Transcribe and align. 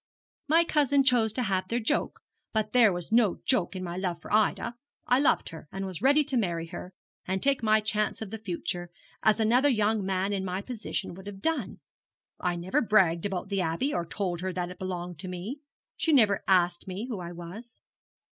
'My 0.47 0.63
cousins 0.63 1.07
chose 1.07 1.31
to 1.33 1.43
have 1.43 1.67
their 1.67 1.79
joke, 1.79 2.21
but 2.53 2.73
there 2.73 2.91
was 2.91 3.11
no 3.11 3.37
joke 3.45 3.75
in 3.75 3.83
my 3.83 3.97
love 3.97 4.19
for 4.19 4.33
Ida. 4.33 4.73
I 5.05 5.19
loved 5.19 5.49
her, 5.49 5.67
and 5.71 5.85
was 5.85 6.01
ready 6.01 6.23
to 6.23 6.37
marry 6.37 6.65
her, 6.69 6.91
and 7.27 7.39
take 7.43 7.61
my 7.61 7.79
chance 7.81 8.19
of 8.19 8.31
the 8.31 8.39
future, 8.39 8.89
as 9.21 9.39
another 9.39 9.69
young 9.69 10.03
man 10.03 10.33
in 10.33 10.43
my 10.43 10.59
position 10.63 11.13
would 11.13 11.27
have 11.27 11.39
done. 11.39 11.81
I 12.39 12.55
never 12.55 12.81
bragged 12.81 13.27
about 13.27 13.49
the 13.49 13.61
Abbey, 13.61 13.93
or 13.93 14.03
told 14.03 14.41
her 14.41 14.51
that 14.51 14.71
it 14.71 14.79
belonged 14.79 15.19
to 15.19 15.27
me. 15.27 15.59
She 15.97 16.11
never 16.11 16.41
asked 16.47 16.87
me 16.87 17.05
who 17.07 17.19
I 17.19 17.31
was.' 17.31 17.79